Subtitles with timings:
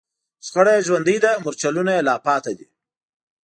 [0.45, 2.67] شخړه یې ژوندۍ ده، مورچلونه یې لا پاتې دي